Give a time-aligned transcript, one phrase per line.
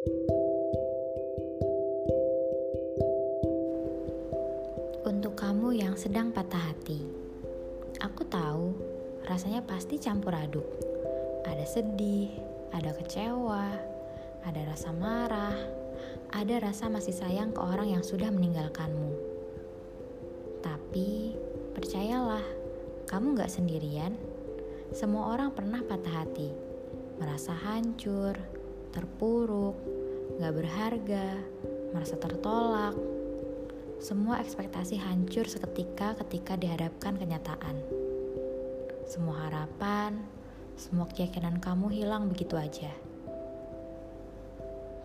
[0.00, 0.16] Untuk
[5.36, 7.04] kamu yang sedang patah hati,
[8.00, 8.72] aku tahu
[9.28, 10.64] rasanya pasti campur aduk.
[11.44, 12.32] Ada sedih,
[12.72, 13.76] ada kecewa,
[14.48, 15.68] ada rasa marah,
[16.32, 19.12] ada rasa masih sayang ke orang yang sudah meninggalkanmu.
[20.64, 21.36] Tapi
[21.76, 22.48] percayalah,
[23.04, 24.16] kamu gak sendirian.
[24.96, 26.48] Semua orang pernah patah hati,
[27.20, 28.59] merasa hancur,
[28.90, 29.78] terpuruk,
[30.38, 31.26] gak berharga,
[31.94, 32.94] merasa tertolak.
[34.00, 37.76] Semua ekspektasi hancur seketika ketika dihadapkan kenyataan.
[39.04, 40.16] Semua harapan,
[40.80, 42.88] semua keyakinan kamu hilang begitu aja.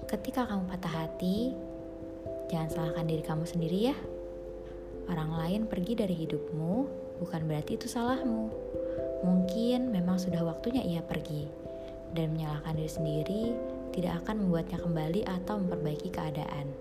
[0.06, 1.52] Ketika kamu patah hati,
[2.48, 3.98] jangan salahkan diri kamu sendiri ya.
[5.12, 6.74] Orang lain pergi dari hidupmu
[7.20, 8.48] bukan berarti itu salahmu.
[9.26, 11.50] Mungkin memang sudah waktunya ia pergi,
[12.16, 13.44] dan menyalahkan diri sendiri
[13.92, 16.72] tidak akan membuatnya kembali atau memperbaiki keadaan.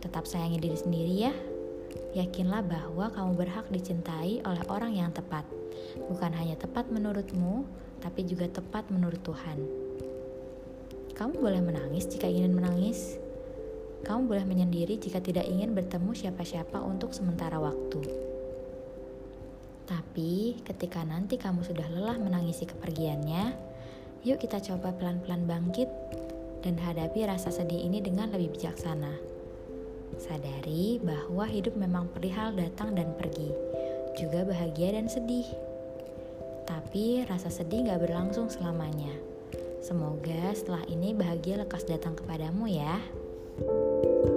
[0.00, 1.34] Tetap sayangi diri sendiri ya.
[2.12, 5.44] Yakinlah bahwa kamu berhak dicintai oleh orang yang tepat.
[6.08, 7.64] Bukan hanya tepat menurutmu,
[8.00, 9.58] tapi juga tepat menurut Tuhan.
[11.12, 13.16] Kamu boleh menangis jika ingin menangis.
[14.02, 18.02] Kamu boleh menyendiri jika tidak ingin bertemu siapa-siapa untuk sementara waktu.
[19.86, 23.71] Tapi ketika nanti kamu sudah lelah menangisi kepergiannya,
[24.22, 25.90] yuk kita coba pelan-pelan bangkit
[26.62, 29.18] dan hadapi rasa sedih ini dengan lebih bijaksana.
[30.14, 33.50] Sadari bahwa hidup memang perihal datang dan pergi,
[34.14, 35.46] juga bahagia dan sedih.
[36.62, 39.10] Tapi rasa sedih gak berlangsung selamanya.
[39.82, 43.02] Semoga setelah ini bahagia lekas datang kepadamu ya.
[43.52, 44.31] thank you